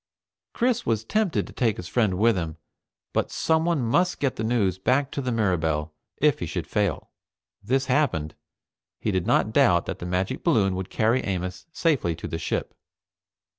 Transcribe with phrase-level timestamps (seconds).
[0.53, 2.57] Chris was tempted to take his friend with him
[3.13, 7.11] but someone must get the news back to the Mirabelle if he should fail.
[7.61, 8.33] If this happened,
[8.99, 12.39] he did not doubt but that the magic balloon would carry Amos safely to the
[12.39, 12.73] ship.